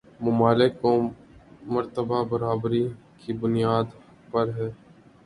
[0.25, 0.91] ممالک کو
[1.65, 2.83] مرتبہ برابری
[3.19, 3.85] کی بنیاد
[4.31, 4.69] پر ہے